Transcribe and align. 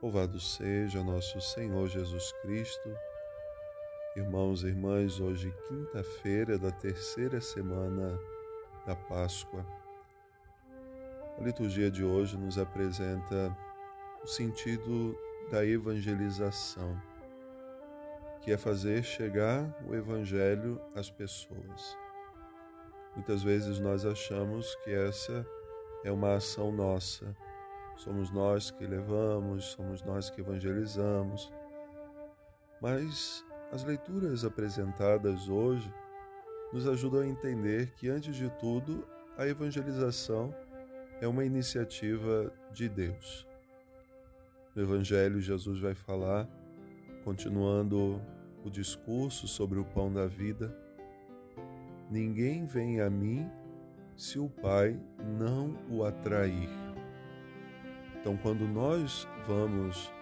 Louvado 0.00 0.38
seja 0.38 1.02
nosso 1.02 1.40
Senhor 1.40 1.88
Jesus 1.88 2.30
Cristo. 2.40 2.96
Irmãos 4.14 4.62
e 4.62 4.68
irmãs, 4.68 5.18
hoje, 5.18 5.52
quinta-feira 5.66 6.56
da 6.56 6.70
terceira 6.70 7.40
semana 7.40 8.16
da 8.86 8.94
Páscoa. 8.94 9.66
A 11.36 11.42
liturgia 11.42 11.90
de 11.90 12.04
hoje 12.04 12.36
nos 12.36 12.58
apresenta 12.58 13.56
o 14.22 14.26
sentido 14.28 15.18
da 15.50 15.66
evangelização, 15.66 16.96
que 18.40 18.52
é 18.52 18.56
fazer 18.56 19.02
chegar 19.02 19.68
o 19.84 19.96
Evangelho 19.96 20.80
às 20.94 21.10
pessoas. 21.10 21.98
Muitas 23.16 23.42
vezes 23.42 23.80
nós 23.80 24.04
achamos 24.04 24.76
que 24.84 24.92
essa 24.92 25.44
é 26.04 26.12
uma 26.12 26.36
ação 26.36 26.70
nossa 26.70 27.36
somos 27.98 28.30
nós 28.30 28.70
que 28.70 28.86
levamos, 28.86 29.66
somos 29.66 30.02
nós 30.02 30.30
que 30.30 30.40
evangelizamos. 30.40 31.52
Mas 32.80 33.44
as 33.70 33.84
leituras 33.84 34.44
apresentadas 34.44 35.48
hoje 35.48 35.92
nos 36.72 36.86
ajudam 36.86 37.20
a 37.20 37.26
entender 37.26 37.92
que, 37.94 38.08
antes 38.08 38.36
de 38.36 38.48
tudo, 38.58 39.06
a 39.36 39.46
evangelização 39.46 40.54
é 41.20 41.26
uma 41.26 41.44
iniciativa 41.44 42.52
de 42.72 42.88
Deus. 42.88 43.46
No 44.74 44.82
Evangelho, 44.82 45.40
Jesus 45.40 45.80
vai 45.80 45.94
falar, 45.94 46.48
continuando 47.24 48.20
o 48.64 48.70
discurso 48.70 49.48
sobre 49.48 49.78
o 49.78 49.84
pão 49.84 50.12
da 50.12 50.26
vida: 50.26 50.74
Ninguém 52.10 52.64
vem 52.64 53.00
a 53.00 53.10
mim 53.10 53.50
se 54.16 54.38
o 54.38 54.48
Pai 54.48 54.98
não 55.38 55.76
o 55.90 56.04
atrair. 56.04 56.87
Então, 58.20 58.36
quando 58.36 58.66
nós 58.66 59.28
vamos 59.46 60.12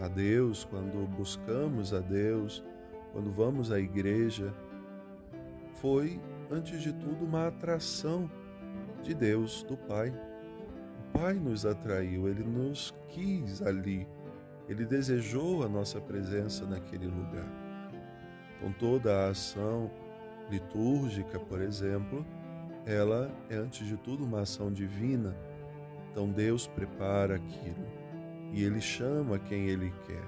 a 0.00 0.08
Deus, 0.08 0.64
quando 0.64 1.06
buscamos 1.06 1.92
a 1.92 2.00
Deus, 2.00 2.64
quando 3.12 3.30
vamos 3.30 3.70
à 3.70 3.78
igreja, 3.78 4.52
foi, 5.74 6.20
antes 6.50 6.80
de 6.80 6.92
tudo, 6.92 7.24
uma 7.24 7.48
atração 7.48 8.30
de 9.02 9.14
Deus, 9.14 9.62
do 9.64 9.76
Pai. 9.76 10.10
O 10.98 11.18
Pai 11.18 11.34
nos 11.34 11.66
atraiu, 11.66 12.28
ele 12.28 12.42
nos 12.42 12.94
quis 13.08 13.60
ali, 13.60 14.08
ele 14.68 14.86
desejou 14.86 15.62
a 15.62 15.68
nossa 15.68 16.00
presença 16.00 16.64
naquele 16.64 17.06
lugar. 17.06 17.46
Então, 18.56 18.72
toda 18.78 19.26
a 19.26 19.28
ação 19.30 19.90
litúrgica, 20.50 21.38
por 21.38 21.60
exemplo, 21.60 22.24
ela 22.86 23.30
é, 23.50 23.56
antes 23.56 23.86
de 23.86 23.96
tudo, 23.98 24.24
uma 24.24 24.40
ação 24.40 24.72
divina 24.72 25.36
então 26.12 26.28
Deus 26.28 26.66
prepara 26.66 27.36
aquilo 27.36 27.86
e 28.52 28.62
ele 28.62 28.82
chama 28.82 29.38
quem 29.38 29.66
ele 29.68 29.90
quer. 30.06 30.22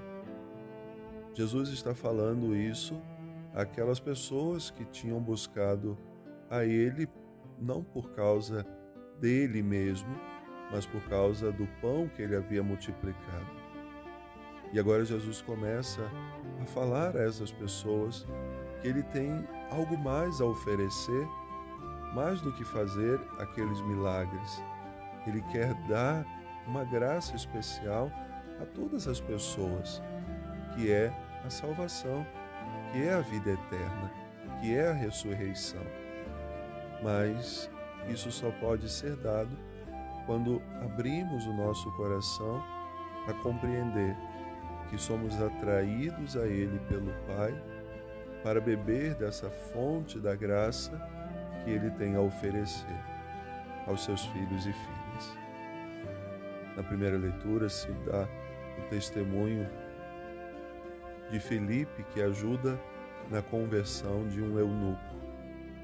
Jesus 1.35 1.69
está 1.69 1.93
falando 1.93 2.55
isso 2.55 2.99
àquelas 3.53 3.99
pessoas 3.99 4.71
que 4.71 4.83
tinham 4.85 5.21
buscado 5.21 5.95
a 6.49 6.65
ele 6.65 7.07
não 7.61 7.83
por 7.83 8.09
causa 8.13 8.65
dele 9.21 9.61
mesmo, 9.61 10.09
mas 10.71 10.87
por 10.87 11.01
causa 11.03 11.51
do 11.51 11.67
pão 11.79 12.09
que 12.09 12.21
ele 12.23 12.35
havia 12.35 12.63
multiplicado. 12.63 13.45
E 14.73 14.79
agora 14.79 15.05
Jesus 15.05 15.41
começa 15.43 16.01
a 16.61 16.65
falar 16.65 17.15
a 17.15 17.21
essas 17.21 17.51
pessoas 17.51 18.25
que 18.81 18.87
ele 18.87 19.03
tem 19.03 19.47
algo 19.69 19.95
mais 19.99 20.41
a 20.41 20.45
oferecer, 20.45 21.27
mais 22.15 22.41
do 22.41 22.51
que 22.51 22.65
fazer 22.65 23.21
aqueles 23.37 23.79
milagres 23.81 24.61
ele 25.29 25.41
quer 25.51 25.73
dar 25.87 26.25
uma 26.67 26.83
graça 26.83 27.35
especial 27.35 28.11
a 28.61 28.65
todas 28.65 29.07
as 29.07 29.19
pessoas, 29.19 30.01
que 30.73 30.91
é 30.91 31.13
a 31.45 31.49
salvação, 31.49 32.25
que 32.91 33.03
é 33.03 33.13
a 33.13 33.21
vida 33.21 33.51
eterna, 33.51 34.11
que 34.59 34.75
é 34.75 34.89
a 34.89 34.93
ressurreição. 34.93 35.83
Mas 37.03 37.69
isso 38.07 38.31
só 38.31 38.49
pode 38.51 38.89
ser 38.89 39.15
dado 39.17 39.57
quando 40.25 40.61
abrimos 40.81 41.45
o 41.45 41.53
nosso 41.53 41.91
coração 41.93 42.63
a 43.27 43.33
compreender 43.33 44.15
que 44.89 44.97
somos 44.97 45.39
atraídos 45.41 46.37
a 46.37 46.45
Ele 46.45 46.79
pelo 46.87 47.11
Pai 47.27 47.53
para 48.43 48.61
beber 48.61 49.15
dessa 49.15 49.49
fonte 49.49 50.19
da 50.19 50.35
graça 50.35 50.91
que 51.63 51.71
Ele 51.71 51.89
tem 51.91 52.15
a 52.15 52.21
oferecer 52.21 52.99
aos 53.87 54.03
seus 54.03 54.25
filhos 54.27 54.65
e 54.65 54.73
filhas. 54.73 55.04
Na 56.75 56.83
primeira 56.83 57.17
leitura 57.17 57.69
se 57.69 57.91
dá 58.05 58.27
o 58.77 58.89
testemunho 58.89 59.67
de 61.31 61.39
Felipe 61.39 62.03
que 62.13 62.21
ajuda 62.21 62.79
na 63.29 63.41
conversão 63.41 64.27
de 64.27 64.41
um 64.41 64.59
eunuco, 64.59 65.15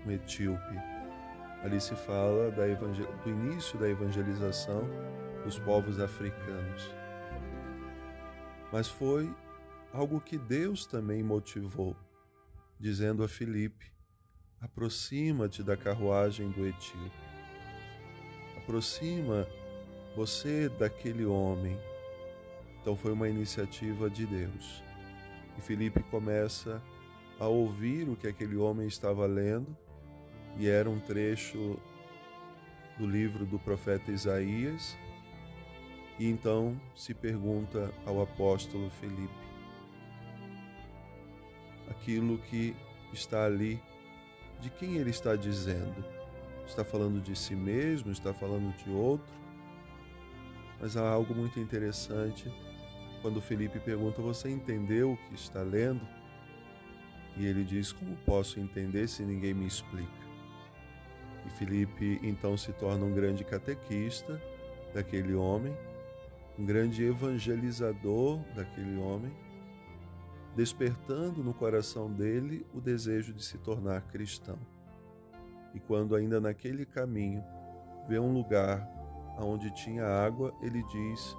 um 0.06 0.12
etíope. 0.12 0.76
Ali 1.64 1.80
se 1.80 1.96
fala 1.96 2.52
do 2.52 3.30
início 3.30 3.80
da 3.80 3.88
evangelização 3.88 4.88
dos 5.44 5.58
povos 5.60 6.00
africanos. 6.00 6.94
Mas 8.72 8.88
foi 8.88 9.34
algo 9.94 10.20
que 10.20 10.38
Deus 10.38 10.86
também 10.86 11.24
motivou, 11.24 11.96
dizendo 12.80 13.24
a 13.24 13.28
Felipe: 13.28 13.92
aproxima-te 14.60 15.64
da 15.64 15.78
carruagem 15.78 16.50
do 16.52 16.66
etíope. 16.66 17.32
Aproxima 18.58 19.48
você 20.16 20.70
daquele 20.70 21.26
homem. 21.26 21.78
Então 22.82 22.96
foi 22.96 23.12
uma 23.12 23.30
iniciativa 23.30 24.10
de 24.10 24.26
Deus. 24.26 24.84
E 25.58 25.62
Felipe 25.62 26.02
começa 26.04 26.82
a 27.40 27.48
ouvir 27.48 28.08
o 28.10 28.16
que 28.16 28.28
aquele 28.28 28.56
homem 28.56 28.88
estava 28.88 29.26
lendo, 29.26 29.76
e 30.58 30.68
era 30.68 30.90
um 30.90 31.00
trecho 31.00 31.78
do 32.98 33.08
livro 33.08 33.46
do 33.46 33.58
profeta 33.58 34.12
Isaías. 34.12 34.98
E 36.20 36.30
então 36.30 36.80
se 36.96 37.14
pergunta 37.14 37.92
ao 38.06 38.22
apóstolo 38.22 38.90
Felipe: 38.90 39.34
aquilo 41.90 42.38
que 42.38 42.76
está 43.14 43.46
ali, 43.46 43.82
de 44.60 44.70
quem 44.70 44.98
ele 44.98 45.10
está 45.10 45.36
dizendo? 45.36 46.06
Está 46.68 46.84
falando 46.86 47.22
de 47.22 47.36
si 47.36 47.56
mesmo? 47.56 48.12
Está 48.12 48.34
falando 48.34 48.76
de 48.78 48.90
outro? 48.92 49.41
Mas 50.82 50.98
há 50.98 51.08
algo 51.08 51.36
muito 51.36 51.60
interessante 51.60 52.52
quando 53.22 53.40
Felipe 53.40 53.80
pergunta: 53.80 54.20
Você 54.22 54.50
entendeu 54.50 55.14
o 55.14 55.18
que 55.18 55.36
está 55.36 55.62
lendo? 55.62 56.02
E 57.38 57.46
ele 57.46 57.64
diz: 57.64 57.92
Como 57.92 58.18
posso 58.26 58.60
entender 58.60 59.08
se 59.08 59.24
ninguém 59.24 59.54
me 59.54 59.68
explica? 59.68 60.10
E 61.46 61.50
Felipe 61.52 62.20
então 62.24 62.58
se 62.58 62.74
torna 62.74 63.06
um 63.06 63.14
grande 63.14 63.44
catequista 63.44 64.42
daquele 64.92 65.36
homem, 65.36 65.76
um 66.58 66.66
grande 66.66 67.04
evangelizador 67.04 68.40
daquele 68.56 68.98
homem, 68.98 69.32
despertando 70.56 71.44
no 71.44 71.54
coração 71.54 72.12
dele 72.12 72.66
o 72.74 72.82
desejo 72.82 73.34
de 73.34 73.44
se 73.44 73.58
tornar 73.60 74.02
cristão. 74.08 74.58
E 75.74 75.80
quando 75.80 76.16
ainda 76.16 76.42
naquele 76.42 76.86
caminho 76.86 77.44
vê 78.08 78.20
um 78.20 78.34
lugar 78.34 79.01
aonde 79.38 79.72
tinha 79.72 80.06
água, 80.06 80.54
ele 80.62 80.84
diz: 80.84 81.36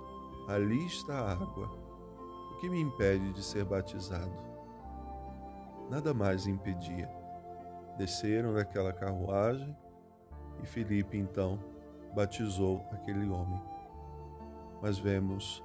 Ali 0.48 0.86
está 0.86 1.18
a 1.18 1.32
água. 1.32 1.70
O 2.52 2.56
que 2.60 2.68
me 2.68 2.80
impede 2.80 3.32
de 3.32 3.42
ser 3.42 3.64
batizado? 3.64 4.32
Nada 5.90 6.14
mais 6.14 6.46
impedia. 6.46 7.10
Desceram 7.98 8.54
daquela 8.54 8.92
carruagem 8.92 9.76
e 10.62 10.66
Felipe 10.66 11.16
então 11.18 11.58
batizou 12.14 12.84
aquele 12.92 13.28
homem. 13.28 13.60
Mas 14.80 14.98
vemos, 14.98 15.62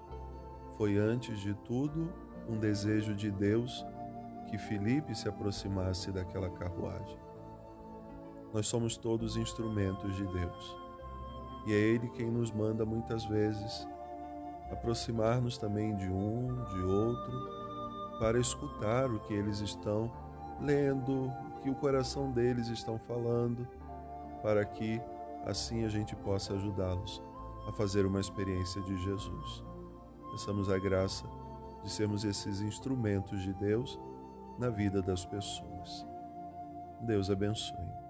foi 0.77 0.97
antes 0.97 1.39
de 1.39 1.53
tudo 1.53 2.13
um 2.47 2.57
desejo 2.57 3.15
de 3.15 3.31
Deus 3.31 3.85
que 4.49 4.57
Felipe 4.57 5.15
se 5.15 5.27
aproximasse 5.27 6.11
daquela 6.11 6.49
carruagem. 6.49 7.17
Nós 8.53 8.67
somos 8.67 8.95
todos 8.97 9.37
instrumentos 9.37 10.15
de 10.15 10.25
Deus 10.25 10.86
e 11.67 11.73
é 11.73 11.75
Ele 11.75 12.07
quem 12.09 12.31
nos 12.31 12.49
manda 12.49 12.85
muitas 12.85 13.25
vezes 13.25 13.85
aproximar-nos 14.71 15.57
também 15.57 15.95
de 15.95 16.09
um, 16.09 16.63
de 16.65 16.79
outro, 16.81 18.17
para 18.19 18.39
escutar 18.39 19.11
o 19.11 19.19
que 19.19 19.33
eles 19.33 19.59
estão 19.59 20.11
lendo, 20.61 21.27
o 21.27 21.61
que 21.61 21.69
o 21.69 21.75
coração 21.75 22.31
deles 22.31 22.67
estão 22.69 22.97
falando, 22.97 23.67
para 24.41 24.63
que 24.65 25.01
assim 25.45 25.83
a 25.83 25.89
gente 25.89 26.15
possa 26.15 26.53
ajudá-los 26.53 27.21
a 27.67 27.71
fazer 27.73 28.05
uma 28.05 28.21
experiência 28.21 28.81
de 28.81 28.97
Jesus. 29.03 29.63
Peçamos 30.31 30.69
a 30.69 30.79
graça 30.79 31.25
de 31.83 31.91
sermos 31.91 32.23
esses 32.23 32.61
instrumentos 32.61 33.41
de 33.41 33.53
Deus 33.53 33.99
na 34.57 34.69
vida 34.69 35.01
das 35.01 35.25
pessoas. 35.25 36.05
Deus 37.01 37.29
abençoe. 37.29 38.06